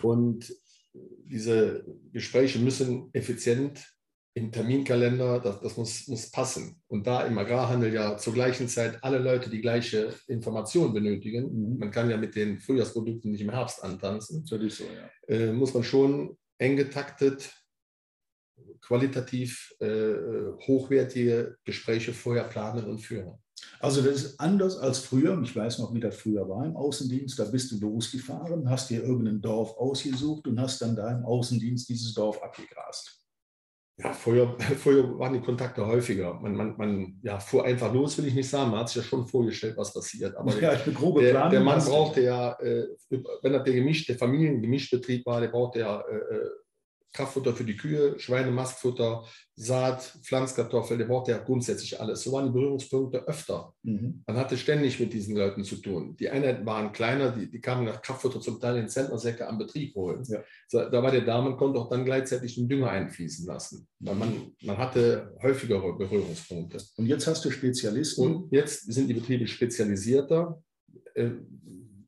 [0.01, 0.53] und
[0.93, 3.92] diese Gespräche müssen effizient
[4.35, 6.81] im Terminkalender, das, das muss, muss passen.
[6.87, 11.77] Und da im Agrarhandel ja zur gleichen Zeit alle Leute die gleiche Information benötigen, mhm.
[11.77, 15.35] man kann ja mit den Frühjahrsprodukten nicht im Herbst antanzen, Natürlich so, ja.
[15.35, 17.53] äh, muss man schon eng getaktet,
[18.81, 20.13] qualitativ äh,
[20.67, 23.37] hochwertige Gespräche vorher planen und führen.
[23.79, 25.39] Also das ist anders als früher.
[25.41, 27.37] Ich weiß noch, wie das früher war im Außendienst.
[27.37, 31.87] Da bist du losgefahren, hast dir irgendein Dorf ausgesucht und hast dann da im Außendienst
[31.87, 33.22] dieses Dorf abgegrast.
[33.97, 36.33] Ja, früher, früher waren die Kontakte häufiger.
[36.41, 38.71] Man, man, man ja, fuhr einfach los, will ich nicht sagen.
[38.71, 40.35] Man hat sich ja schon vorgestellt, was passiert.
[40.35, 44.15] Aber ja, ich bin grobe der, der Mann brauchte ja, äh, wenn er der gemischte
[44.15, 46.49] Familiengemischtbetrieb war, der brauchte ja äh, äh
[47.13, 49.23] Kraftfutter für die Kühe, Schweinemastfutter,
[49.55, 52.23] Saat, Pflanzkartoffel, der braucht ja grundsätzlich alles.
[52.23, 53.73] So waren die Berührungspunkte öfter.
[53.83, 54.23] Mhm.
[54.25, 56.15] Man hatte ständig mit diesen Leuten zu tun.
[56.17, 59.93] Die Einheiten waren kleiner, die, die kamen nach Kraftfutter zum Teil in Zentnersäcke am Betrieb
[59.93, 60.23] holen.
[60.27, 60.43] Ja.
[60.67, 63.87] So, da war der da, man konnte auch dann gleichzeitig den Dünger einfließen lassen.
[63.99, 66.79] Weil man, man hatte häufigere Berührungspunkte.
[66.97, 68.21] Und jetzt hast du Spezialisten.
[68.23, 70.63] Und jetzt sind die Betriebe spezialisierter.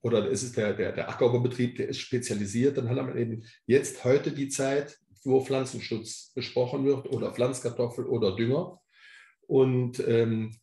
[0.05, 4.03] Oder es ist der, der, der Ackerbaubetrieb, der ist spezialisiert, dann hat man eben jetzt
[4.03, 8.79] heute die Zeit, wo Pflanzenschutz besprochen wird oder Pflanzkartoffel oder Dünger.
[9.47, 10.55] Und ähm,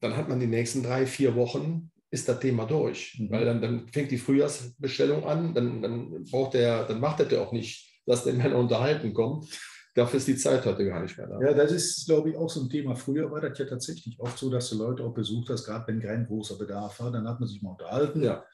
[0.00, 3.16] dann hat man die nächsten drei, vier Wochen ist das Thema durch.
[3.16, 3.30] Mhm.
[3.30, 7.52] Weil dann, dann fängt die Frühjahrsbestellung an, dann, dann braucht der, dann macht er auch
[7.52, 9.48] nicht, dass der Männer unterhalten kommt.
[9.94, 11.40] Dafür ist die Zeit heute gar nicht mehr da.
[11.40, 12.96] Ja, das ist, glaube ich, auch so ein Thema.
[12.96, 16.00] Früher war das ja tatsächlich oft so, dass du Leute auch besucht hast, gerade wenn
[16.00, 18.22] kein großer Bedarf war, dann hat man sich mal unterhalten.
[18.22, 18.44] Ja.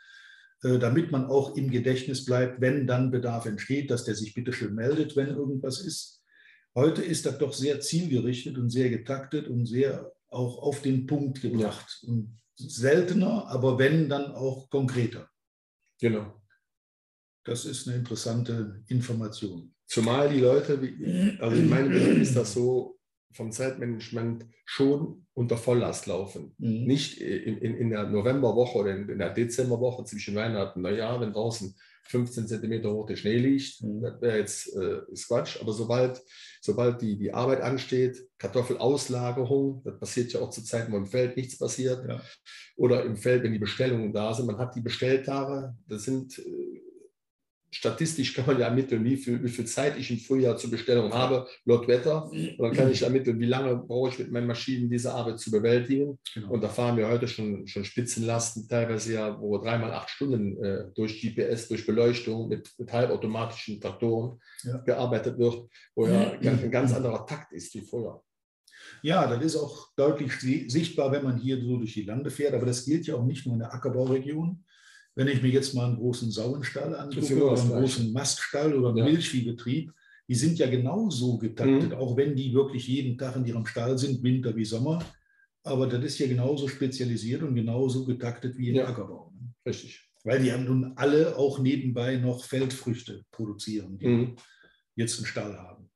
[0.62, 4.52] Äh, damit man auch im Gedächtnis bleibt, wenn dann Bedarf entsteht, dass der sich bitte
[4.52, 6.22] schön meldet, wenn irgendwas ist.
[6.74, 11.40] Heute ist das doch sehr zielgerichtet und sehr getaktet und sehr auch auf den Punkt
[11.40, 12.00] gebracht.
[12.02, 12.12] Ja.
[12.12, 15.28] Und seltener, aber wenn, dann auch konkreter.
[15.98, 16.40] Genau.
[17.44, 19.74] Das ist eine interessante Information.
[19.90, 20.78] Zumal die Leute,
[21.40, 22.96] also in meinem Betrieb ist das so,
[23.32, 26.54] vom Zeitmanagement schon unter Volllast laufen.
[26.58, 26.84] Mhm.
[26.84, 31.20] Nicht in, in, in, der Novemberwoche oder in, in, der Dezemberwoche zwischen Weihnachten und Neujahr,
[31.20, 31.74] wenn draußen
[32.04, 34.02] 15 Zentimeter hoch der Schnee liegt, mhm.
[34.02, 35.60] das wäre jetzt äh, Quatsch.
[35.60, 36.22] Aber sobald,
[36.60, 41.36] sobald die, die Arbeit ansteht, Kartoffelauslagerung, das passiert ja auch zu Zeiten, wo im Feld
[41.36, 42.20] nichts passiert, ja.
[42.76, 46.59] oder im Feld, wenn die Bestellungen da sind, man hat die Bestelltage, das sind äh,
[47.70, 51.12] statistisch kann man ja ermitteln, wie viel, wie viel Zeit ich im Frühjahr zur Bestellung
[51.12, 52.24] habe, laut Wetter.
[52.30, 55.50] Und dann kann ich ermitteln, wie lange brauche ich mit meinen Maschinen diese Arbeit zu
[55.50, 56.18] bewältigen.
[56.34, 56.50] Genau.
[56.50, 60.84] Und da fahren wir heute schon, schon Spitzenlasten, teilweise ja, wo dreimal acht Stunden äh,
[60.94, 64.78] durch GPS, durch Beleuchtung mit, mit halbautomatischen Traktoren ja.
[64.78, 68.22] gearbeitet wird, wo ja ein ganz anderer Takt ist wie früher.
[69.02, 72.54] Ja, das ist auch deutlich sichtbar, wenn man hier so durch die Lande fährt.
[72.54, 74.64] Aber das gilt ja auch nicht nur in der Ackerbauregion.
[75.20, 78.96] Wenn ich mir jetzt mal einen großen Sauenstall angucke oder einen großen Maststall oder einen
[78.96, 79.04] ja.
[79.04, 79.92] Milchviehbetrieb,
[80.26, 81.94] die sind ja genauso getaktet, mhm.
[81.94, 85.04] auch wenn die wirklich jeden Tag in ihrem Stall sind, Winter wie Sommer.
[85.62, 88.88] Aber das ist ja genauso spezialisiert und genauso getaktet wie im ja.
[88.88, 89.30] Ackerbau.
[89.38, 89.52] Ne?
[89.66, 90.08] Richtig.
[90.24, 94.36] Weil die haben nun alle auch nebenbei noch Feldfrüchte produzieren, die mhm.
[94.96, 95.90] jetzt einen Stall haben.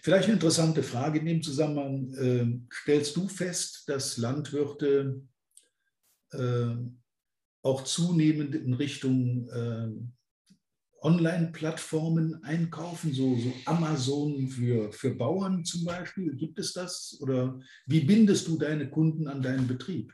[0.00, 2.10] Vielleicht eine interessante Frage in dem Zusammenhang.
[2.14, 5.20] Äh, stellst du fest, dass Landwirte
[6.32, 6.74] äh,
[7.66, 9.88] auch zunehmend in Richtung äh,
[11.02, 16.34] Online-Plattformen einkaufen, so, so Amazon für, für Bauern zum Beispiel?
[16.34, 17.18] Gibt es das?
[17.20, 20.12] Oder wie bindest du deine Kunden an deinen Betrieb?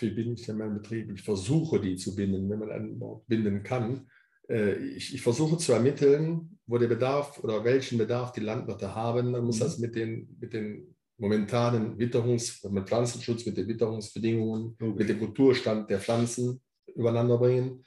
[0.00, 1.12] Wie binde ich denn meinen Betrieb?
[1.12, 4.08] Ich versuche, die zu binden, wenn man einen binden kann.
[4.48, 9.32] Äh, ich, ich, versuche zu ermitteln, wo der Bedarf oder welchen Bedarf die Landwirte haben.
[9.32, 9.60] Dann muss mhm.
[9.60, 14.94] das mit den, mit den momentanen Witterungs-, mit Pflanzenschutz, mit den Witterungsbedingungen, okay.
[14.96, 16.60] mit dem Kulturstand der Pflanzen
[16.94, 17.84] übereinander bringen.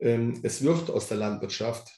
[0.00, 1.88] Ähm, es wird aus der Landwirtschaft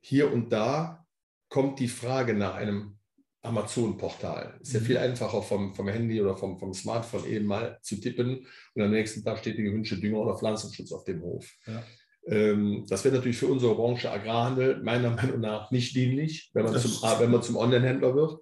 [0.00, 1.04] hier und da
[1.48, 2.98] kommt die Frage nach einem
[3.42, 4.58] Amazon-Portal.
[4.60, 4.84] Ist ja mhm.
[4.84, 8.90] viel einfacher vom, vom Handy oder vom, vom Smartphone eben mal zu tippen und am
[8.90, 11.50] nächsten Tag steht die gewünschte Dünger oder Pflanzenschutz auf dem Hof.
[11.66, 11.82] Ja.
[12.26, 16.78] Ähm, das wäre natürlich für unsere Branche Agrarhandel meiner Meinung nach nicht dienlich, wenn man
[16.78, 18.40] zum, wenn man zum Online-Händler wird.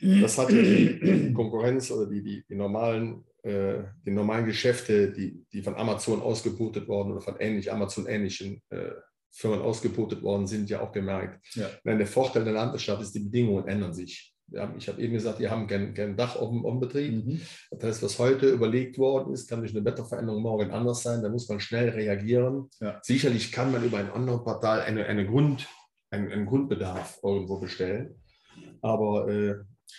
[0.00, 5.62] Das hat die Konkurrenz oder die, die, die, normalen, äh, die normalen Geschäfte, die, die
[5.62, 8.90] von Amazon ausgebotet worden oder von ähnlich Amazon-ähnlichen äh,
[9.32, 11.46] Firmen ausgebotet worden sind, ja auch gemerkt.
[11.54, 11.68] Ja.
[11.84, 14.34] Nein, der Vorteil der Landwirtschaft ist, die Bedingungen ändern sich.
[14.56, 17.24] Haben, ich habe eben gesagt, die haben kein, kein Dach auf dem, auf dem Betrieb.
[17.24, 17.40] Mhm.
[17.70, 21.22] Das heißt, was heute überlegt worden ist, kann durch eine Wetterveränderung morgen anders sein.
[21.22, 22.68] Da muss man schnell reagieren.
[22.80, 22.98] Ja.
[23.02, 25.68] Sicherlich kann man über ein anderes Portal eine, eine Grund,
[26.10, 28.20] einen, einen Grundbedarf irgendwo bestellen.
[28.82, 29.54] Aber äh,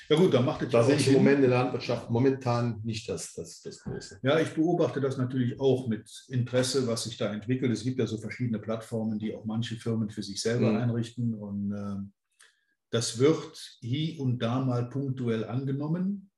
[0.09, 3.07] ja gut, dann macht es Da sehe ich im Moment in der Landwirtschaft momentan nicht
[3.07, 4.19] das, das, das Große.
[4.23, 7.71] Ja, ich beobachte das natürlich auch mit Interesse, was sich da entwickelt.
[7.71, 10.77] Es gibt ja so verschiedene Plattformen, die auch manche Firmen für sich selber mhm.
[10.77, 11.33] einrichten.
[11.33, 12.45] Und äh,
[12.89, 16.29] das wird hier und da mal punktuell angenommen.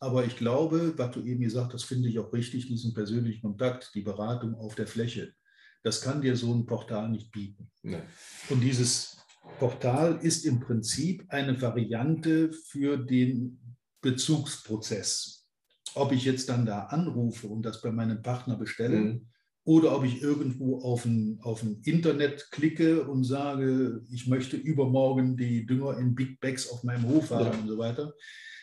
[0.00, 3.90] Aber ich glaube, was du eben gesagt hast, finde ich auch richtig, diesen persönlichen Kontakt,
[3.94, 5.34] die Beratung auf der Fläche.
[5.82, 7.70] Das kann dir so ein Portal nicht bieten.
[7.82, 8.00] Nee.
[8.48, 9.19] Und dieses
[9.60, 13.60] Portal ist im Prinzip eine Variante für den
[14.00, 15.46] Bezugsprozess.
[15.94, 19.28] Ob ich jetzt dann da anrufe und das bei meinem Partner bestelle mhm.
[19.64, 25.36] oder ob ich irgendwo auf ein, auf ein Internet klicke und sage, ich möchte übermorgen
[25.36, 27.60] die Dünger in Big Bags auf meinem Hof haben ja.
[27.60, 28.14] und so weiter.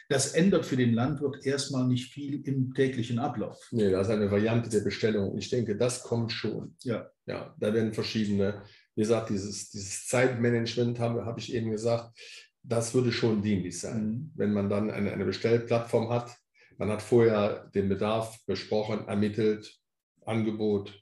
[0.09, 3.67] Das ändert für den Landwirt erstmal nicht viel im täglichen Ablauf.
[3.71, 5.37] Nee, das ist eine Variante der Bestellung.
[5.37, 6.75] Ich denke, das kommt schon.
[6.79, 7.07] Ja.
[7.27, 8.63] Ja, da werden verschiedene
[8.97, 12.19] wie gesagt, dieses, dieses Zeitmanagement, habe, habe ich eben gesagt,
[12.63, 14.31] das würde schon dienlich sein, mhm.
[14.33, 16.35] wenn man dann eine, eine Bestellplattform hat.
[16.79, 19.79] Man hat vorher den Bedarf besprochen, ermittelt,
[20.25, 20.99] Angebot,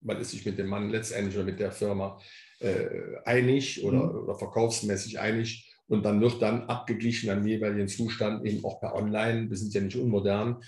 [0.00, 2.20] man ist sich mit dem Mann letztendlich oder mit der Firma
[2.58, 2.88] äh,
[3.24, 4.24] einig oder, mhm.
[4.24, 9.48] oder verkaufsmäßig einig und dann wird dann abgeglichen am jeweiligen Zustand, eben auch per Online,
[9.48, 10.60] wir sind ja nicht unmodern,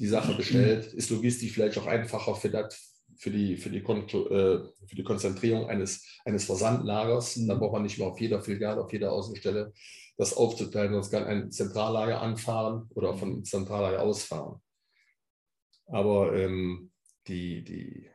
[0.00, 3.82] die Sache bestellt, ist logistisch vielleicht auch einfacher für das, für die, für die, äh,
[3.82, 7.34] für die Konzentrierung eines, eines Versandlagers.
[7.46, 9.72] Dann braucht man nicht mehr auf jeder Filiale, auf jeder Außenstelle
[10.16, 14.60] das aufzuteilen, sonst kann ein Zentrallager anfahren oder von Zentrallager ausfahren.
[15.86, 16.90] Aber ähm,
[17.26, 18.10] die, die,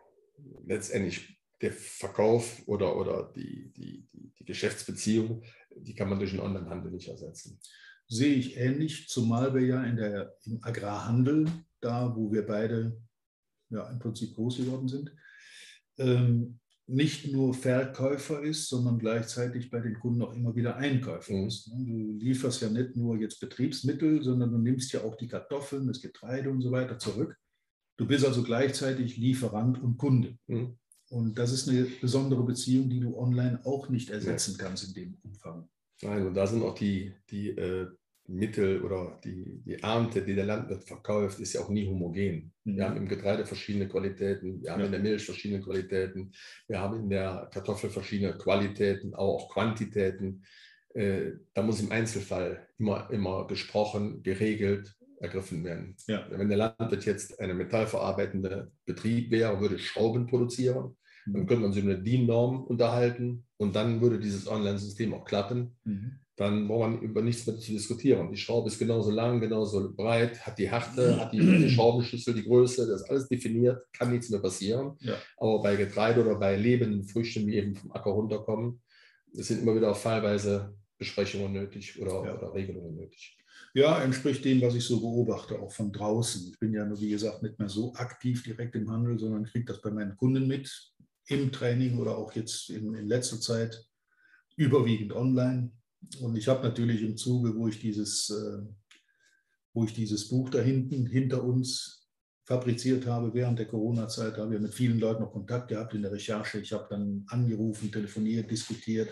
[0.66, 5.44] letztendlich der Verkauf oder, oder die, die, die, die Geschäftsbeziehung,
[5.76, 7.60] die kann man durch den Onlinehandel nicht ersetzen.
[8.08, 11.48] Sehe ich ähnlich, zumal wir ja in der, im Agrarhandel,
[11.82, 13.02] da wo wir beide
[13.70, 15.12] ja, im Prinzip groß geworden sind,
[15.98, 21.48] ähm, nicht nur Verkäufer ist, sondern gleichzeitig bei den Kunden auch immer wieder Einkäufer mhm.
[21.48, 21.68] ist.
[21.70, 21.84] Ne?
[21.86, 26.02] Du lieferst ja nicht nur jetzt Betriebsmittel, sondern du nimmst ja auch die Kartoffeln, das
[26.02, 27.36] Getreide und so weiter zurück.
[27.98, 30.38] Du bist also gleichzeitig Lieferant und Kunde.
[30.48, 30.78] Mhm.
[31.10, 35.18] Und das ist eine besondere Beziehung, die du online auch nicht ersetzen kannst in dem
[35.24, 35.68] Umfang.
[36.02, 37.88] Nein, und da sind auch die, die äh,
[38.28, 42.52] Mittel oder die, die Ernte, die der Landwirt verkauft, ist ja auch nie homogen.
[42.64, 42.78] Mhm.
[42.78, 44.86] Wir haben im Getreide verschiedene Qualitäten, wir haben ja.
[44.88, 46.32] in der Milch verschiedene Qualitäten,
[46.68, 50.44] wir haben in der Kartoffel verschiedene Qualitäten, auch Quantitäten.
[50.94, 55.96] Äh, da muss im Einzelfall immer, immer gesprochen, geregelt, ergriffen werden.
[56.08, 56.26] Ja.
[56.30, 61.34] Wenn der Landwirt jetzt ein metallverarbeitender Betrieb wäre, würde Schrauben produzieren, mhm.
[61.34, 65.78] dann könnte man sich über eine DIN-Norm unterhalten und dann würde dieses Online-System auch klappen.
[65.84, 68.30] Mhm dann braucht man über nichts mehr zu diskutieren.
[68.30, 72.44] Die Schraube ist genauso lang, genauso breit, hat die Härte, hat die, die Schraubenschlüssel, die
[72.44, 74.98] Größe, das ist alles definiert, kann nichts mehr passieren.
[75.00, 75.16] Ja.
[75.38, 78.82] Aber bei Getreide oder bei lebenden Früchten, die eben vom Acker runterkommen,
[79.32, 82.38] sind immer wieder fallweise Besprechungen nötig oder, ja.
[82.38, 83.38] oder Regelungen nötig.
[83.74, 86.50] Ja, entspricht dem, was ich so beobachte, auch von draußen.
[86.50, 89.66] Ich bin ja nur, wie gesagt, nicht mehr so aktiv direkt im Handel, sondern kriege
[89.66, 90.94] das bei meinen Kunden mit,
[91.28, 93.86] im Training oder auch jetzt in, in letzter Zeit
[94.56, 95.72] überwiegend online.
[96.22, 98.62] Und ich habe natürlich im Zuge, wo ich dieses, äh,
[99.74, 102.08] wo ich dieses Buch da hinten hinter uns
[102.46, 106.12] fabriziert habe während der Corona-Zeit, haben wir mit vielen Leuten noch Kontakt gehabt in der
[106.12, 106.60] Recherche.
[106.60, 109.10] Ich habe dann angerufen, telefoniert, diskutiert.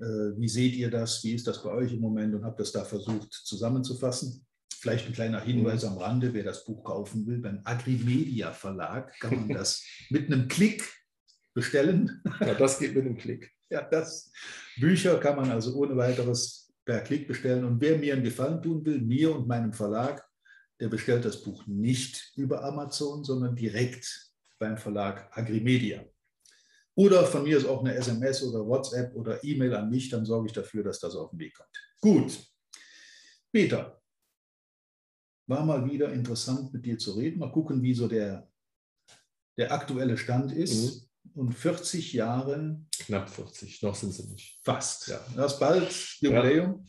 [0.00, 1.22] Äh, wie seht ihr das?
[1.22, 2.34] Wie ist das bei euch im Moment?
[2.34, 4.44] Und habe das da versucht zusammenzufassen.
[4.80, 7.38] Vielleicht ein kleiner Hinweis am Rande, wer das Buch kaufen will.
[7.38, 10.82] Beim Agrimedia Verlag kann man das mit einem Klick
[11.54, 12.22] bestellen.
[12.40, 13.52] Ja, das geht mit dem Klick.
[13.70, 14.32] Ja, das.
[14.78, 17.64] Bücher kann man also ohne weiteres per Klick bestellen.
[17.64, 20.26] Und wer mir einen Gefallen tun will, mir und meinem Verlag,
[20.80, 26.04] der bestellt das Buch nicht über Amazon, sondern direkt beim Verlag Agrimedia.
[26.96, 30.48] Oder von mir ist auch eine SMS oder WhatsApp oder E-Mail an mich, dann sorge
[30.48, 31.70] ich dafür, dass das auf den Weg kommt.
[32.00, 32.46] Gut.
[33.52, 34.00] Peter,
[35.46, 37.38] war mal wieder interessant mit dir zu reden.
[37.38, 38.48] Mal gucken, wie so der,
[39.56, 41.02] der aktuelle Stand ist.
[41.02, 41.09] Mhm.
[41.34, 42.80] Und 40 Jahre.
[42.98, 44.60] Knapp 40, noch sind sie nicht.
[44.62, 45.08] Fast.
[45.08, 45.20] Ja.
[45.36, 46.86] Das ist bald Jubiläum.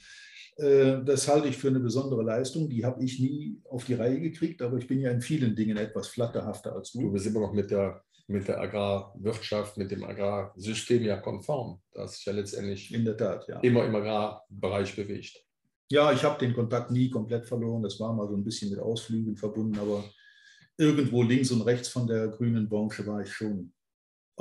[0.57, 0.65] Ja.
[0.65, 2.69] Äh, das halte ich für eine besondere Leistung.
[2.69, 5.77] Die habe ich nie auf die Reihe gekriegt, aber ich bin ja in vielen Dingen
[5.77, 7.01] etwas flatterhafter als du.
[7.01, 12.15] Du bist immer noch mit der mit der Agrarwirtschaft, mit dem Agrarsystem ja konform, das
[12.15, 13.59] sich ja letztendlich in der Tat, ja.
[13.59, 15.43] immer im Agrarbereich bewegt.
[15.89, 17.83] Ja, ich habe den Kontakt nie komplett verloren.
[17.83, 20.05] Das war mal so ein bisschen mit Ausflügen verbunden, aber
[20.77, 23.73] irgendwo links und rechts von der grünen Branche war ich schon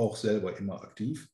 [0.00, 1.28] auch selber immer aktiv.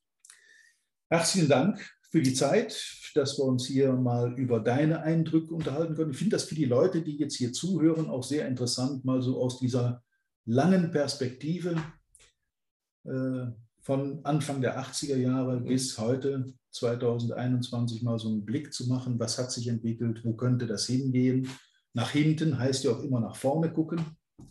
[1.09, 2.77] Herzlichen Dank für die Zeit,
[3.15, 6.11] dass wir uns hier mal über deine Eindrücke unterhalten können.
[6.11, 9.41] Ich finde das für die Leute, die jetzt hier zuhören, auch sehr interessant, mal so
[9.41, 10.03] aus dieser
[10.45, 11.75] langen Perspektive
[13.05, 13.47] äh,
[13.81, 19.37] von Anfang der 80er Jahre bis heute 2021 mal so einen Blick zu machen, was
[19.37, 21.49] hat sich entwickelt, wo könnte das hingehen.
[21.93, 24.01] Nach hinten heißt ja auch immer nach vorne gucken.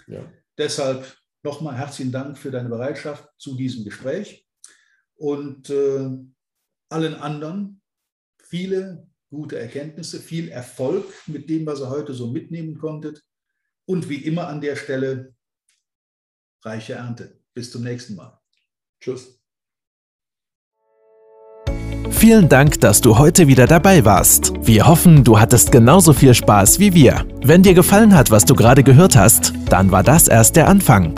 [0.07, 0.20] Ja.
[0.59, 1.16] Deshalb
[1.47, 4.47] nochmal herzlichen Dank für deine Bereitschaft zu diesem Gespräch
[5.15, 6.09] und äh,
[6.89, 7.81] allen anderen
[8.43, 13.23] viele gute Erkenntnisse, viel Erfolg mit dem, was ihr heute so mitnehmen konntet
[13.85, 15.35] und wie immer an der Stelle
[16.63, 17.41] reiche Ernte.
[17.55, 18.41] Bis zum nächsten Mal.
[19.01, 19.41] Tschüss.
[22.11, 24.53] Vielen Dank, dass du heute wieder dabei warst.
[24.63, 27.27] Wir hoffen, du hattest genauso viel Spaß wie wir.
[27.45, 31.15] Wenn dir gefallen hat, was du gerade gehört hast, dann war das erst der Anfang.